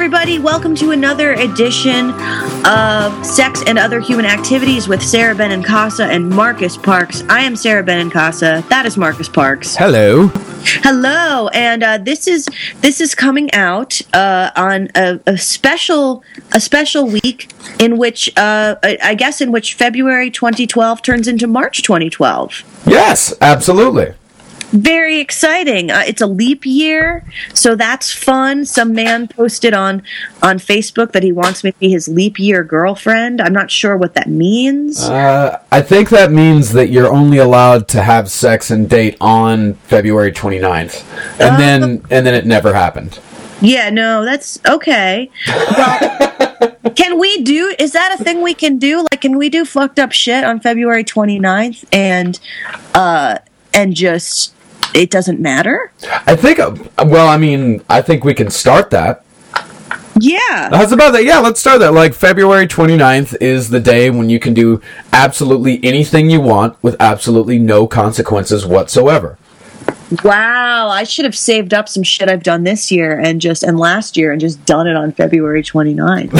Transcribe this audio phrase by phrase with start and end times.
[0.00, 0.38] everybody.
[0.38, 2.08] Welcome to another edition
[2.64, 7.22] of Sex and Other Human Activities with Sarah Benincasa and Marcus Parks.
[7.28, 8.66] I am Sarah Benincasa.
[8.70, 9.76] That is Marcus Parks.
[9.76, 10.28] Hello.
[10.82, 12.48] Hello, and uh, this is
[12.80, 18.76] this is coming out uh, on a, a special a special week in which uh,
[18.82, 22.86] I I guess in which February 2012 turns into March 2012.
[22.86, 24.14] Yes, absolutely.
[24.72, 25.90] Very exciting.
[25.90, 27.24] Uh, it's a leap year,
[27.54, 28.64] so that's fun.
[28.64, 30.02] Some man posted on
[30.42, 33.40] on Facebook that he wants me to be his leap year girlfriend.
[33.40, 35.02] I'm not sure what that means.
[35.08, 39.74] Uh, I think that means that you're only allowed to have sex and date on
[39.74, 41.04] February 29th.
[41.40, 43.18] And then and then it never happened.
[43.60, 45.30] yeah, no, that's okay.
[45.48, 47.74] Well, can we do?
[47.78, 48.98] Is that a thing we can do?
[49.10, 52.38] Like, can we do fucked up shit on February 29th and
[52.94, 53.38] uh
[53.74, 54.54] and just
[54.94, 55.92] it doesn't matter?
[56.26, 59.24] I think uh, well, I mean, I think we can start that.
[60.18, 60.68] Yeah.
[60.70, 61.24] How's about that?
[61.24, 61.94] Yeah, let's start that.
[61.94, 64.82] Like February 29th is the day when you can do
[65.12, 69.38] absolutely anything you want with absolutely no consequences whatsoever.
[70.24, 73.78] Wow, I should have saved up some shit I've done this year and just and
[73.78, 76.30] last year and just done it on February 29th.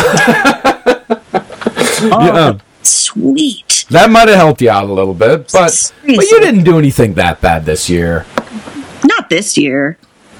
[2.13, 2.59] oh, Yeah.
[2.83, 3.87] sweet.
[3.91, 7.15] That might have helped you out a little bit, but but you didn't do anything
[7.15, 8.27] that bad this year
[9.31, 9.97] Not this year.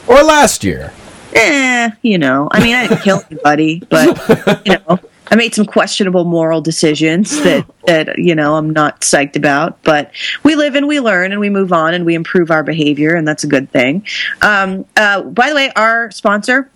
[0.07, 0.93] or last year.
[1.33, 2.49] Eh, you know.
[2.51, 4.19] I mean, I didn't kill anybody, but
[4.67, 4.99] you know,
[5.31, 9.81] I made some questionable moral decisions that that you know I'm not psyched about.
[9.85, 10.11] But
[10.43, 13.27] we live and we learn and we move on and we improve our behavior, and
[13.29, 14.05] that's a good thing.
[14.43, 16.69] Um, uh, by the way, our sponsor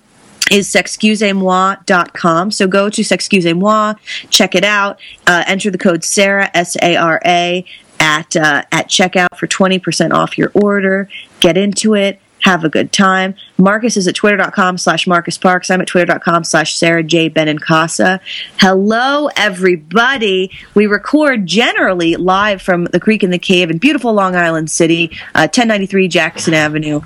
[0.52, 2.50] is sexcusemoi.com.
[2.50, 3.96] So go to sexcusemoi,
[4.30, 7.64] check it out, uh, enter the code Sarah S A R A
[8.00, 11.08] at uh, at checkout for twenty percent off your order.
[11.40, 12.20] Get into it.
[12.44, 13.34] Have a good time.
[13.56, 15.70] Marcus is at twitter.com slash Marcus Parks.
[15.70, 17.30] I'm at twitter.com slash Sarah J.
[17.30, 18.20] Benincasa.
[18.58, 20.50] Hello, everybody.
[20.74, 25.10] We record generally live from the Creek and the Cave in beautiful Long Island City,
[25.34, 27.00] uh, 1093 Jackson Avenue.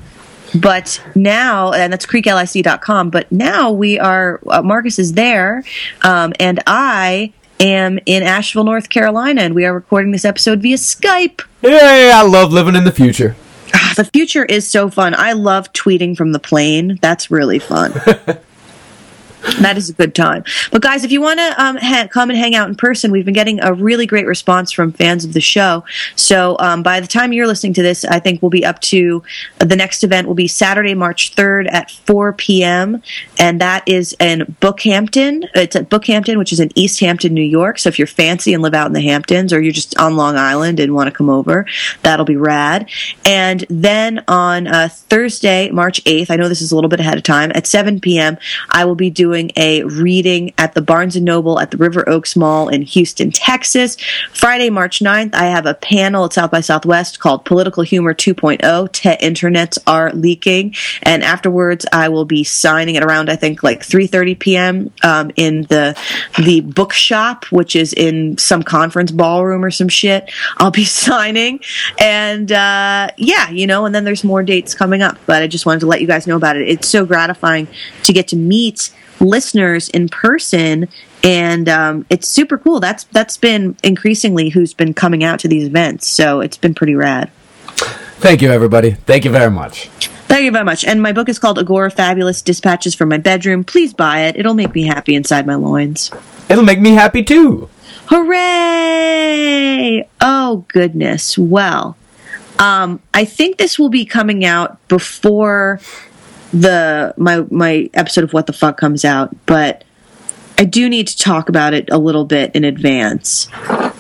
[0.54, 5.62] But now, and that's creeklic.com, but now we are, uh, Marcus is there,
[6.03, 10.76] um, and I am in Asheville, North Carolina, and we are recording this episode via
[10.76, 11.42] Skype.
[11.62, 13.36] Yay, I love living in the future.
[13.74, 15.14] Ah, the future is so fun.
[15.16, 16.98] I love tweeting from the plane.
[17.02, 17.92] That's really fun.
[19.60, 20.44] that is a good time.
[20.71, 23.25] But guys, if you want to um, ha- come and hang out in person, we've
[23.25, 25.84] been getting a really great response from fans of the show.
[26.16, 29.22] So um, by the time you're listening to this, I think we'll be up to
[29.59, 33.03] the next event will be Saturday, March 3rd at 4 p.m.
[33.38, 35.44] And that is in Bookhampton.
[35.54, 37.78] It's at Bookhampton, which is in East Hampton, New York.
[37.78, 40.37] So if you're fancy and live out in the Hamptons or you're just on Long
[40.37, 41.66] Island and want to come over,
[42.03, 42.91] that'll be rad.
[43.25, 47.16] And then on uh, Thursday, March 8th, I know this is a little bit ahead
[47.16, 48.38] of time, at 7 p.m.,
[48.71, 52.37] I will be doing a reading at the Barnes & Noble at the River Oaks
[52.37, 53.97] Mall in Houston, Texas.
[54.33, 58.93] Friday, March 9th, I have a panel at South by Southwest called Political Humor 2.0,
[58.93, 60.75] Te Internets Are Leaking.
[61.03, 64.93] And afterwards, I will be signing it around, I think, like 3.30 p.m.
[65.03, 65.97] Um, in the,
[66.39, 70.31] the bookshop, which is in some conference ballroom or some shit.
[70.56, 71.60] I'll be signing.
[71.99, 75.19] And uh, yeah, you know, and then there's more dates coming up.
[75.27, 76.69] But I just wanted to let you guys know about it.
[76.69, 77.69] It's so gratifying
[78.05, 80.88] to get to meet listeners in person
[81.24, 82.80] and um, it's super cool.
[82.80, 86.94] That's that's been increasingly who's been coming out to these events so it's been pretty
[86.94, 87.30] rad.
[88.20, 88.92] Thank you, everybody.
[88.92, 89.88] Thank you very much.
[90.26, 90.84] thank you very much.
[90.84, 93.64] And my book is called Agorafabulous dispatches from my bedroom.
[93.64, 94.36] Please buy it.
[94.36, 96.10] It'll make me happy inside my loins.
[96.48, 97.68] It'll make me happy too.
[98.06, 100.08] hooray!
[100.20, 101.38] Oh goodness.
[101.38, 101.96] Well
[102.58, 105.80] um, i think this will be coming out before
[106.53, 109.84] the my my episode of what the fuck comes out but
[110.56, 113.48] i do need to talk about it a little bit in advance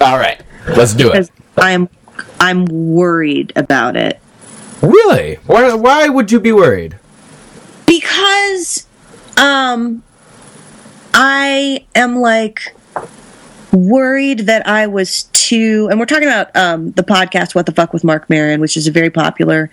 [0.00, 0.40] All right,
[0.76, 1.30] let's do it.
[1.58, 1.88] i'm
[2.40, 4.20] i'm worried about it
[4.80, 5.34] Really?
[5.46, 6.96] Why, why would you be worried?
[7.86, 8.86] because
[9.36, 10.02] um
[11.14, 12.74] i am like
[13.72, 17.92] worried that i was too and we're talking about um the podcast what the fuck
[17.92, 19.70] with mark Maron, which is a very popular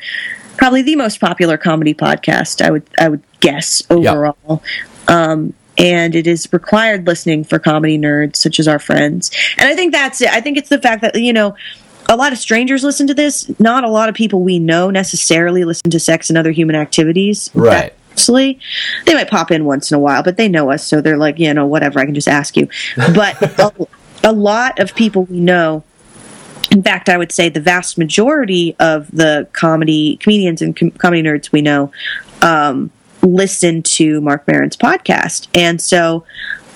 [0.57, 4.61] probably the most popular comedy podcast i would i would guess overall
[5.07, 9.75] um and it is required listening for comedy nerds such as our friends and i
[9.75, 11.55] think that's it i think it's the fact that you know
[12.07, 15.63] a lot of strangers listen to this not a lot of people we know necessarily
[15.63, 17.93] listen to sex and other human activities Right.
[18.15, 18.59] Mostly,
[19.05, 21.37] they might pop in once in a while, but they know us, so they're like,
[21.37, 21.99] you know, whatever.
[21.99, 22.69] I can just ask you.
[22.95, 23.87] But a,
[24.23, 25.83] a lot of people we know.
[26.75, 31.23] In fact, I would say the vast majority of the comedy comedians and com- comedy
[31.23, 31.89] nerds we know
[32.41, 32.91] um,
[33.21, 35.47] listen to Mark Maron's podcast.
[35.55, 36.25] And so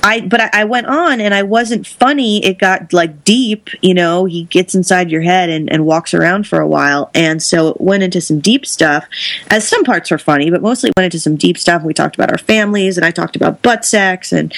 [0.02, 2.46] I, but I, I, went on and I wasn't funny.
[2.46, 6.48] It got like deep, you know, he gets inside your head and, and walks around
[6.48, 7.12] for a while.
[7.14, 9.06] And so it went into some deep stuff,
[9.50, 11.84] as some parts were funny, but mostly went into some deep stuff.
[11.84, 14.54] We talked about our families and I talked about butt sex and,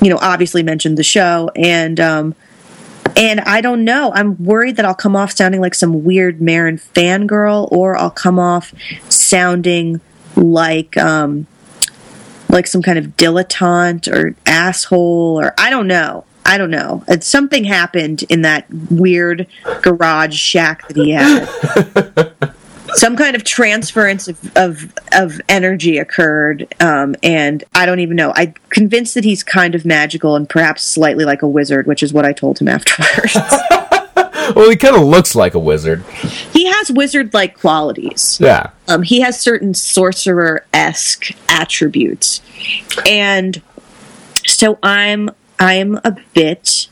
[0.00, 1.50] you know, obviously mentioned the show.
[1.56, 2.36] And, um,
[3.16, 4.12] and I don't know.
[4.14, 8.38] I'm worried that I'll come off sounding like some weird Maron fangirl or I'll come
[8.38, 8.74] off
[9.08, 10.00] sounding
[10.34, 11.46] like, um,
[12.48, 16.24] like some kind of dilettante or asshole or I don't know.
[16.44, 17.02] I don't know.
[17.20, 19.48] Something happened in that weird
[19.82, 22.54] garage shack that he had.
[22.96, 28.32] some kind of transference of, of, of energy occurred, um, and I don't even know.
[28.34, 32.12] I'm convinced that he's kind of magical and perhaps slightly like a wizard, which is
[32.12, 33.34] what I told him afterwards.
[34.54, 36.02] well, he kind of looks like a wizard.
[36.52, 38.38] He has wizard like qualities.
[38.40, 38.70] Yeah.
[38.88, 42.40] Um, he has certain sorcerer esque attributes.
[43.06, 43.60] And
[44.46, 46.88] so I'm I'm a bit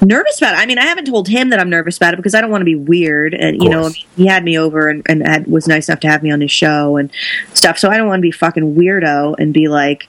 [0.00, 0.58] nervous about it.
[0.58, 2.62] I mean, I haven't told him that I'm nervous about it because I don't want
[2.62, 3.34] to be weird.
[3.34, 6.00] And you know, I mean, he had me over and, and had, was nice enough
[6.00, 7.10] to have me on his show and
[7.54, 7.78] stuff.
[7.78, 10.08] So I don't want to be fucking weirdo and be like,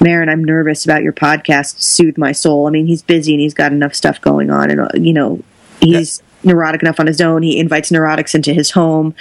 [0.00, 1.80] Maron, I'm nervous about your podcast.
[1.80, 2.66] Soothe my soul.
[2.66, 5.42] I mean, he's busy and he's got enough stuff going on, and uh, you know,
[5.80, 6.52] he's yeah.
[6.52, 7.42] neurotic enough on his own.
[7.42, 9.14] He invites neurotics into his home.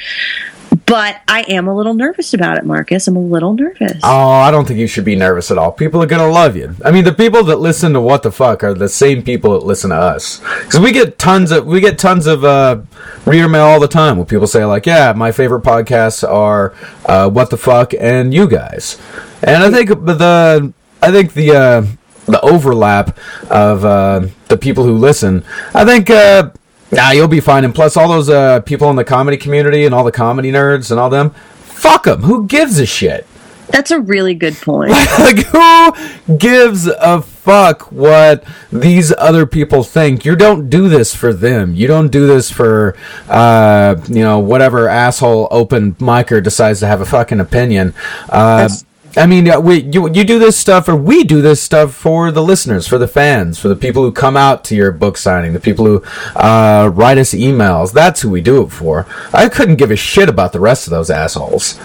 [0.88, 3.10] But I am a little nervous about it, Marcus.
[3.10, 4.00] I'm a little nervous.
[4.04, 5.70] Oh, I don't think you should be nervous at all.
[5.70, 6.76] People are gonna love you.
[6.84, 9.66] I mean, the people that listen to What the Fuck are the same people that
[9.66, 10.40] listen to us.
[10.64, 12.80] Because we get tons of we get tons of uh,
[13.26, 16.74] reader mail all the time where people say like, "Yeah, my favorite podcasts are
[17.06, 18.98] uh, What the Fuck and you guys."
[19.44, 21.86] And I think the I think the uh,
[22.28, 23.18] the overlap
[23.50, 25.44] of uh, the people who listen,
[25.74, 26.10] I think.
[26.10, 26.52] Uh,
[26.92, 27.66] Nah, you'll be fine.
[27.66, 30.90] And plus, all those uh, people in the comedy community and all the comedy nerds
[30.92, 32.24] and all them, fuck them.
[32.24, 33.28] Who gives a shit?
[33.70, 34.92] That's a really good point.
[35.20, 40.24] like, who gives a fuck what these other people think?
[40.24, 41.76] You don't do this for them.
[41.76, 42.96] You don't do this for,
[43.28, 47.94] uh, you know, whatever asshole open micer decides to have a fucking opinion.
[48.30, 48.70] Uh,
[49.18, 52.44] I mean, we you you do this stuff, or we do this stuff for the
[52.44, 55.60] listeners, for the fans, for the people who come out to your book signing, the
[55.60, 56.04] people who
[56.36, 57.92] uh, write us emails.
[57.92, 59.08] That's who we do it for.
[59.34, 61.80] I couldn't give a shit about the rest of those assholes.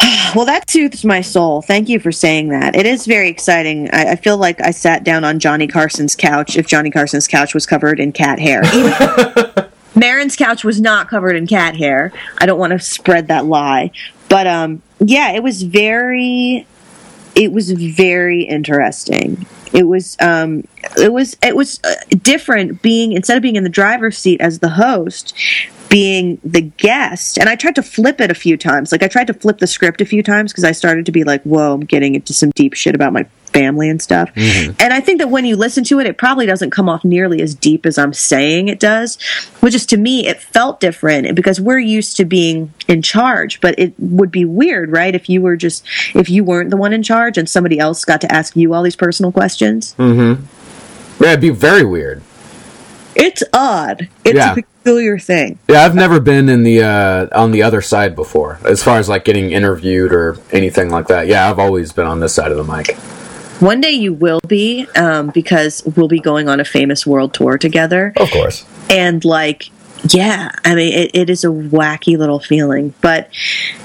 [0.34, 1.62] Well, that soothes my soul.
[1.62, 2.76] Thank you for saying that.
[2.76, 3.88] It is very exciting.
[3.94, 6.56] I, I feel like I sat down on Johnny Carson's couch.
[6.56, 8.62] If Johnny Carson's couch was covered in cat hair.
[9.96, 12.12] Maron's couch was not covered in cat hair.
[12.36, 13.92] I don't want to spread that lie,
[14.28, 16.66] but um, yeah, it was very,
[17.34, 19.46] it was very interesting.
[19.72, 20.64] It was, um,
[20.96, 24.60] it was, it was uh, different being instead of being in the driver's seat as
[24.60, 25.34] the host,
[25.88, 27.38] being the guest.
[27.38, 28.92] And I tried to flip it a few times.
[28.92, 31.24] Like I tried to flip the script a few times because I started to be
[31.24, 33.26] like, whoa, I'm getting into some deep shit about my
[33.56, 34.32] family and stuff.
[34.34, 34.72] Mm-hmm.
[34.80, 37.40] And I think that when you listen to it, it probably doesn't come off nearly
[37.40, 39.20] as deep as I'm saying it does,
[39.60, 43.78] which is to me, it felt different because we're used to being in charge, but
[43.78, 45.14] it would be weird, right?
[45.14, 48.20] If you were just, if you weren't the one in charge and somebody else got
[48.20, 49.94] to ask you all these personal questions.
[49.98, 50.44] Mm-hmm.
[51.22, 52.22] Yeah, it'd be very weird.
[53.14, 54.10] It's odd.
[54.22, 54.52] It's yeah.
[54.52, 55.58] a peculiar thing.
[55.68, 59.08] Yeah, I've never been in the uh, on the other side before, as far as
[59.08, 61.26] like getting interviewed or anything like that.
[61.26, 62.94] Yeah, I've always been on this side of the mic.
[63.60, 67.56] One day you will be, um, because we'll be going on a famous world tour
[67.56, 68.12] together.
[68.16, 68.66] Of course.
[68.90, 69.70] And like
[70.12, 73.30] yeah, I mean, it, it is a wacky little feeling, but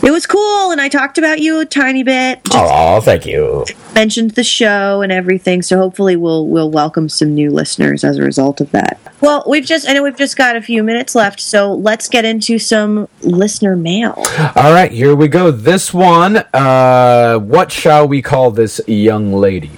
[0.04, 0.72] it was cool.
[0.72, 2.42] And I talked about you a tiny bit.
[2.54, 3.66] Oh, thank you.
[3.94, 8.24] Mentioned the show and everything, so hopefully we'll we'll welcome some new listeners as a
[8.24, 9.00] result of that.
[9.22, 12.26] Well, we've just I know we've just got a few minutes left, so let's get
[12.26, 14.16] into some listener mail.
[14.56, 15.52] All right, here we go.
[15.52, 19.72] This one, uh, what shall we call this young lady?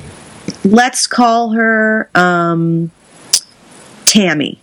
[0.64, 2.92] Let's call her um,
[4.06, 4.63] Tammy.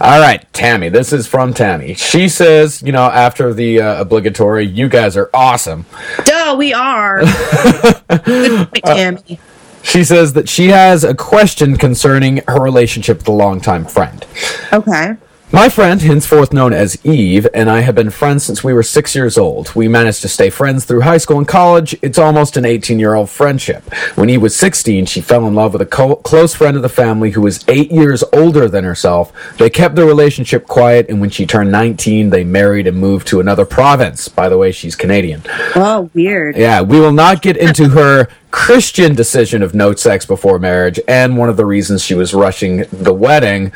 [0.00, 0.88] All right, Tammy.
[0.88, 1.94] This is from Tammy.
[1.94, 5.86] She says, you know, after the uh, obligatory, you guys are awesome.
[6.24, 7.20] Duh, we are.
[8.24, 9.22] Good point, Tammy.
[9.30, 9.36] Uh,
[9.82, 14.26] she says that she has a question concerning her relationship with a longtime friend.
[14.72, 15.14] Okay.
[15.52, 19.14] My friend, henceforth known as Eve, and I have been friends since we were six
[19.14, 19.72] years old.
[19.76, 21.96] We managed to stay friends through high school and college.
[22.02, 23.84] It's almost an 18 year old friendship.
[24.16, 26.88] When Eve was 16, she fell in love with a co- close friend of the
[26.88, 29.32] family who was eight years older than herself.
[29.56, 33.38] They kept their relationship quiet, and when she turned 19, they married and moved to
[33.38, 34.26] another province.
[34.28, 35.42] By the way, she's Canadian.
[35.76, 36.56] Oh, weird.
[36.56, 41.36] Yeah, we will not get into her Christian decision of no sex before marriage and
[41.36, 43.72] one of the reasons she was rushing the wedding.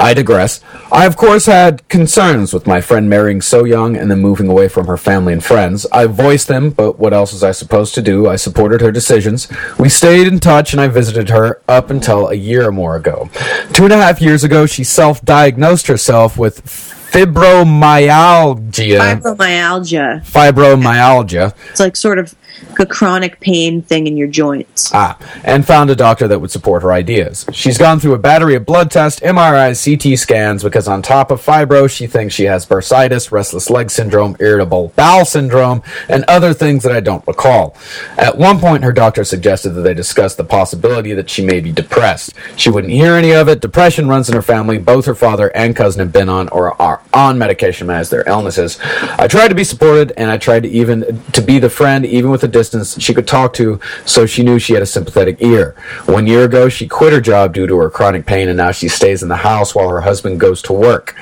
[0.00, 0.60] I digress.
[0.90, 4.68] I, of course, had concerns with my friend marrying so young and then moving away
[4.68, 5.86] from her family and friends.
[5.92, 8.28] I voiced them, but what else was I supposed to do?
[8.28, 9.48] I supported her decisions.
[9.78, 13.30] We stayed in touch and I visited her up until a year or more ago.
[13.72, 16.64] Two and a half years ago, she self diagnosed herself with
[17.12, 19.20] fibromyalgia.
[19.20, 20.24] Fibromyalgia.
[20.24, 21.54] Fibromyalgia.
[21.70, 22.34] It's like sort of
[22.78, 24.90] a chronic pain thing in your joints.
[24.94, 27.46] Ah, and found a doctor that would support her ideas.
[27.52, 31.44] She's gone through a battery of blood tests, MRIs, CT scans, because on top of
[31.44, 36.82] fibro, she thinks she has bursitis, restless leg syndrome, irritable bowel syndrome, and other things
[36.82, 37.76] that I don't recall.
[38.16, 41.72] At one point, her doctor suggested that they discuss the possibility that she may be
[41.72, 42.34] depressed.
[42.56, 43.60] She wouldn't hear any of it.
[43.60, 44.78] Depression runs in her family.
[44.78, 48.78] Both her father and cousin have been on or are on medication as their illnesses.
[49.18, 52.30] I tried to be supported, and I tried to even to be the friend, even
[52.30, 55.74] with a distance she could talk to, so she knew she had a sympathetic ear.
[56.06, 58.88] One year ago, she quit her job due to her chronic pain, and now she
[58.88, 61.14] stays in the house while her husband goes to work.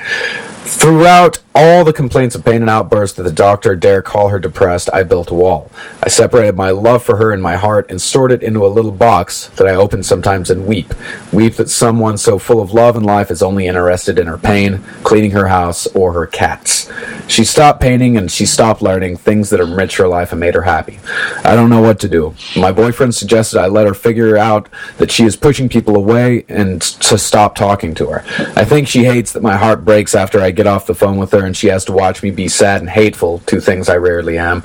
[0.63, 4.89] Throughout all the complaints of pain and outbursts that the doctor dare call her depressed,
[4.93, 5.69] I built a wall.
[6.01, 8.91] I separated my love for her in my heart and stored it into a little
[8.91, 10.93] box that I open sometimes and weep.
[11.33, 14.83] Weep that someone so full of love and life is only interested in her pain,
[15.03, 16.89] cleaning her house, or her cats.
[17.27, 20.61] She stopped painting and she stopped learning things that enriched her life and made her
[20.61, 20.99] happy.
[21.43, 22.35] I don't know what to do.
[22.55, 26.81] My boyfriend suggested I let her figure out that she is pushing people away and
[26.81, 28.23] to stop talking to her.
[28.55, 31.31] I think she hates that my heart breaks after I get off the phone with
[31.31, 34.37] her and she has to watch me be sad and hateful, two things I rarely
[34.37, 34.63] am.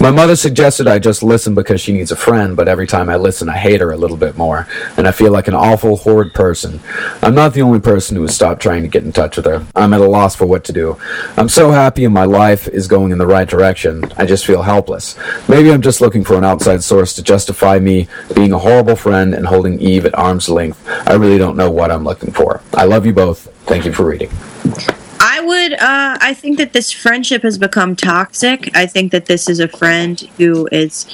[0.00, 3.16] My mother suggested I just listen because she needs a friend, but every time I
[3.16, 4.66] listen, I hate her a little bit more,
[4.96, 6.80] and I feel like an awful, horrid person.
[7.22, 9.66] I'm not the only person who has stopped trying to get in touch with her.
[9.74, 10.98] I'm at a loss for what to do.
[11.36, 14.04] I'm so happy and my life is going in the right direction.
[14.16, 15.16] I just feel helpless.
[15.48, 19.34] Maybe I'm just looking for an outside source to justify me being a horrible friend
[19.34, 20.84] and holding Eve at arm's length.
[21.06, 22.62] I really don't know what I'm looking for.
[22.74, 23.52] I love you both.
[23.66, 24.30] Thank you for reading.
[25.38, 25.72] I would.
[25.74, 28.76] Uh, I think that this friendship has become toxic.
[28.76, 31.04] I think that this is a friend who is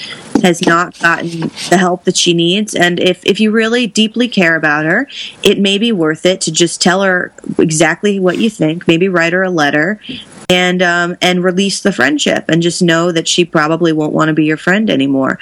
[0.43, 2.75] has not gotten the help that she needs.
[2.75, 5.09] And if if you really deeply care about her,
[5.43, 8.89] it may be worth it to just tell her exactly what you think.
[8.89, 10.01] Maybe write her a letter
[10.49, 14.35] and um, and release the friendship and just know that she probably won't want to
[14.35, 15.39] be your friend anymore.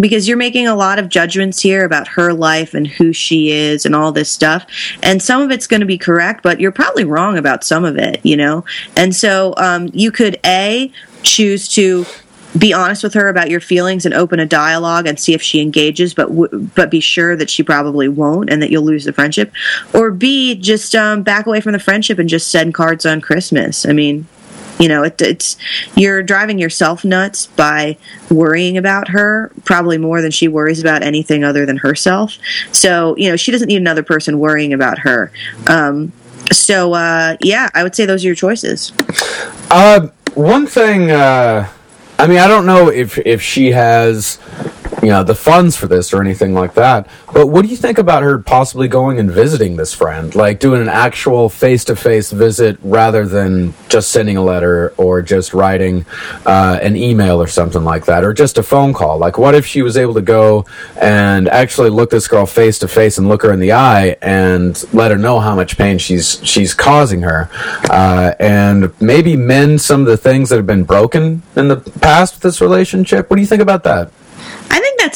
[0.00, 3.86] Because you're making a lot of judgments here about her life and who she is
[3.86, 4.66] and all this stuff.
[5.02, 7.96] And some of it's going to be correct but you're probably wrong about some of
[7.96, 8.64] it you know?
[8.96, 12.04] And so um, you could a choose to
[12.56, 15.60] be honest with her about your feelings and open a dialogue and see if she
[15.60, 19.12] engages but w- but be sure that she probably won't and that you'll lose the
[19.12, 19.52] friendship.
[19.92, 23.84] Or b just um, back away from the friendship and just send cards on christmas.
[23.84, 24.26] I mean
[24.78, 25.56] you know it, it's
[25.96, 27.96] you're driving yourself nuts by
[28.30, 32.36] worrying about her probably more than she worries about anything other than herself.
[32.72, 35.32] So you know she doesn't need another person worrying about her.
[35.66, 36.12] Um,
[36.52, 38.92] so uh, yeah i would say those are your choices.
[39.68, 41.68] Uh, one thing, uh,
[42.18, 44.38] I mean, I don't know if if she has,
[45.02, 47.08] you know, the funds for this or anything like that.
[47.32, 50.80] But what do you think about her possibly going and visiting this friend, like doing
[50.80, 56.06] an actual face to face visit rather than just sending a letter or just writing
[56.46, 59.18] uh, an email or something like that, or just a phone call?
[59.18, 60.64] Like, what if she was able to go
[61.00, 64.82] and actually look this girl face to face and look her in the eye and
[64.94, 67.50] let her know how much pain she's she's causing her,
[67.90, 72.34] uh, and maybe mend some of the things that have been broken in the past
[72.34, 73.28] with this relationship?
[73.28, 74.10] What do you think about that?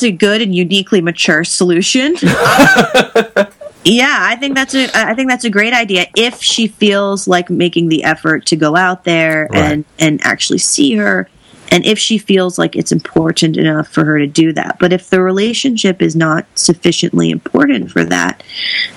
[0.00, 2.14] That's a good and uniquely mature solution.
[2.22, 7.50] yeah, I think that's a I think that's a great idea if she feels like
[7.50, 9.62] making the effort to go out there Right.
[9.62, 11.28] and and actually see her
[11.70, 14.78] and if she feels like it's important enough for her to do that.
[14.78, 18.42] But if the relationship is not sufficiently important for that,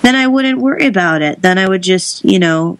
[0.02, 1.40] then I wouldn't worry about it.
[1.42, 2.78] Then I would just, you know,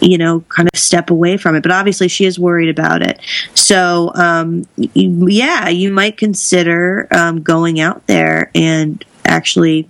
[0.00, 1.62] you know, kind of step away from it.
[1.62, 3.20] But obviously, she is worried about it.
[3.54, 9.88] So, um, yeah, you might consider um, going out there and actually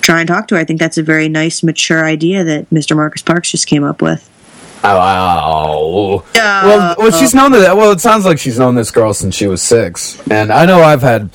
[0.00, 0.60] try and talk to her.
[0.60, 2.96] I think that's a very nice, mature idea that Mr.
[2.96, 4.30] Marcus Parks just came up with.
[4.94, 6.24] Oh.
[6.66, 7.76] Well, well, she's known that.
[7.76, 10.80] Well, it sounds like she's known this girl since she was six, and I know
[10.80, 11.30] I've had,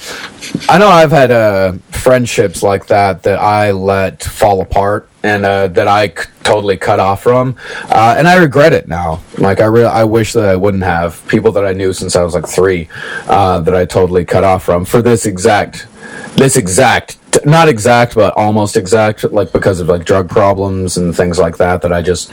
[0.70, 5.68] I know I've had uh, friendships like that that I let fall apart and uh,
[5.70, 7.56] that I c- totally cut off from,
[7.90, 9.22] uh, and I regret it now.
[9.38, 12.24] Like I really, I wish that I wouldn't have people that I knew since I
[12.24, 12.90] was like three,
[13.28, 15.88] uh, that I totally cut off from for this exact
[16.36, 21.40] this exact not exact but almost exact like because of like drug problems and things
[21.40, 22.32] like that that i just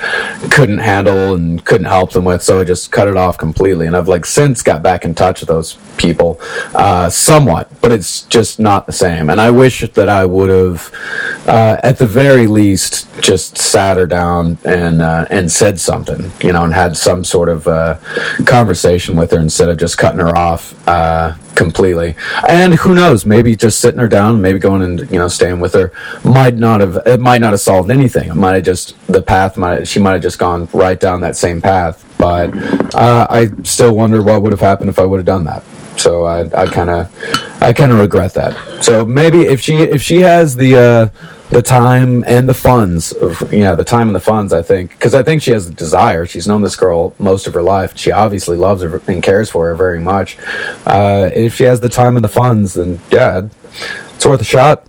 [0.50, 3.96] couldn't handle and couldn't help them with so i just cut it off completely and
[3.96, 6.38] i've like since got back in touch with those people
[6.74, 10.92] uh, somewhat but it's just not the same and i wish that i would have
[11.46, 16.52] uh, at the very least just sat her down and uh, and said something you
[16.52, 17.98] know and had some sort of uh,
[18.44, 22.14] conversation with her instead of just cutting her off uh, completely.
[22.48, 23.26] And who knows?
[23.26, 25.92] Maybe just sitting her down, maybe going and you know staying with her
[26.24, 28.28] might not have it might not have solved anything.
[28.28, 31.36] It might have just the path might she might have just gone right down that
[31.36, 32.04] same path.
[32.18, 32.50] But
[32.94, 35.62] uh, I still wonder what would have happened if I would have done that.
[35.96, 38.84] So I I kind of I kind of regret that.
[38.84, 43.52] So maybe if she if she has the uh, the time and the funds of
[43.52, 46.26] yeah the time and the funds i think because i think she has the desire
[46.26, 49.66] she's known this girl most of her life she obviously loves her and cares for
[49.66, 50.36] her very much
[50.86, 53.48] uh, if she has the time and the funds then yeah
[54.18, 54.84] it's worth a shot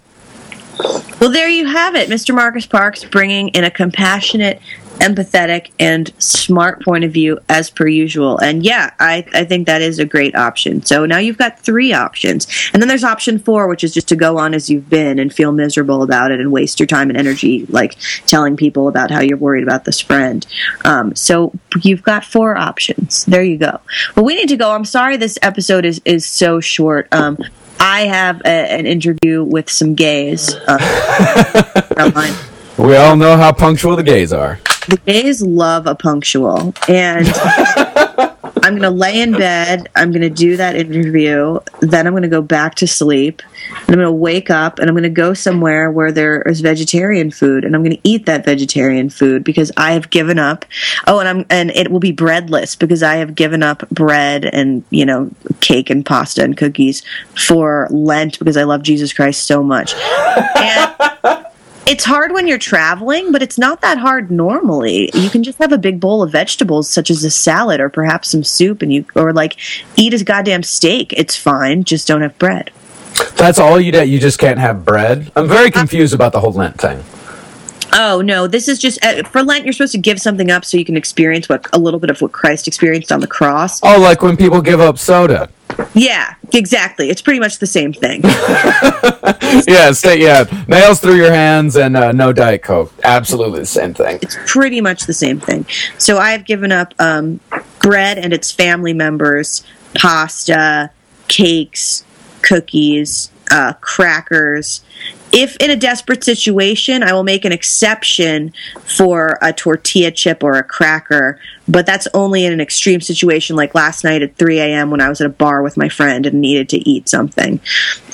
[1.21, 4.59] well there you have it mr marcus parks bringing in a compassionate
[4.99, 8.37] empathetic and smart point of view as per usual.
[8.37, 10.83] And yeah, I, I think that is a great option.
[10.83, 12.47] So now you've got three options.
[12.73, 15.33] And then there's option four, which is just to go on as you've been and
[15.33, 19.21] feel miserable about it and waste your time and energy, like telling people about how
[19.21, 20.45] you're worried about this friend.
[20.85, 23.25] Um, so you've got four options.
[23.25, 23.79] There you go.
[24.15, 24.71] Well, we need to go.
[24.71, 27.07] I'm sorry this episode is, is so short.
[27.11, 27.37] Um,
[27.79, 30.53] I have a, an interview with some gays.
[30.67, 32.35] Uh,
[32.77, 34.59] we all know how punctual the gays are
[34.89, 37.27] the gays love a punctual and
[38.69, 42.23] i'm going to lay in bed i'm going to do that interview then i'm going
[42.23, 45.09] to go back to sleep and i'm going to wake up and i'm going to
[45.09, 49.43] go somewhere where there is vegetarian food and i'm going to eat that vegetarian food
[49.43, 50.65] because i have given up.
[51.07, 54.83] Oh and i'm and it will be breadless because i have given up bread and
[54.91, 57.03] you know cake and pasta and cookies
[57.35, 59.93] for lent because i love jesus christ so much.
[60.55, 61.45] And
[61.89, 65.09] it's hard when you're traveling, but it's not that hard normally.
[65.15, 68.29] You can just have a big bowl of vegetables, such as a salad or perhaps
[68.29, 69.57] some soup, and you or like
[69.95, 71.13] eat a goddamn steak.
[71.13, 71.83] It's fine.
[71.83, 72.69] Just don't have bread.
[73.35, 74.07] That's all you do.
[74.07, 75.31] You just can't have bread.
[75.35, 77.03] I'm very uh, confused about the whole Lent thing.
[77.93, 79.65] Oh no, this is just uh, for Lent.
[79.65, 82.21] You're supposed to give something up so you can experience what a little bit of
[82.21, 83.79] what Christ experienced on the cross.
[83.83, 85.49] Oh, like when people give up soda.
[85.93, 87.09] Yeah, exactly.
[87.09, 88.21] It's pretty much the same thing.
[89.67, 92.93] yeah, stay, yeah, nails through your hands and uh, no diet coke.
[93.03, 94.19] Absolutely the same thing.
[94.21, 95.65] It's pretty much the same thing.
[95.97, 97.39] So I have given up um,
[97.79, 100.91] bread and its family members, pasta,
[101.27, 102.03] cakes,
[102.41, 104.83] cookies, uh, crackers,
[105.31, 110.55] if in a desperate situation, I will make an exception for a tortilla chip or
[110.55, 114.91] a cracker, but that's only in an extreme situation like last night at 3 a.m.
[114.91, 117.59] when I was at a bar with my friend and needed to eat something.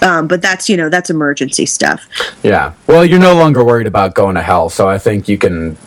[0.01, 2.07] Um, but that's, you know, that's emergency stuff.
[2.43, 2.73] Yeah.
[2.87, 5.77] Well, you're no longer worried about going to hell, so I think you can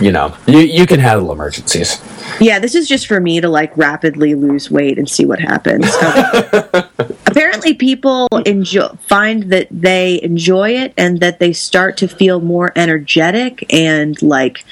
[0.00, 2.00] you know, you, you can handle emergencies.
[2.40, 5.86] Yeah, this is just for me to like rapidly lose weight and see what happens.
[7.26, 12.72] apparently, people enjoy find that they enjoy it and that they start to feel more
[12.76, 14.64] energetic and like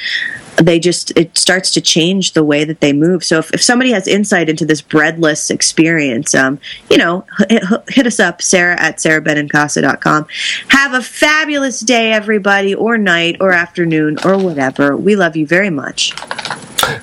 [0.61, 3.91] they just it starts to change the way that they move so if, if somebody
[3.91, 6.59] has insight into this breadless experience um,
[6.91, 10.27] you know hit, hit, us up sarah at sarahbenincasa.com
[10.69, 15.71] have a fabulous day everybody or night or afternoon or whatever we love you very
[15.71, 16.13] much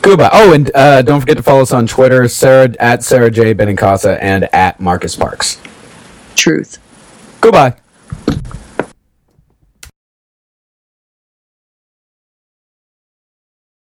[0.02, 0.30] Goodbye.
[0.34, 4.18] Oh, and uh, don't forget to follow us on Twitter, Sarah at Sarah J Benincasa
[4.22, 5.62] and at Marcus Parks.
[6.36, 6.80] Truth.
[7.42, 7.76] Goodbye.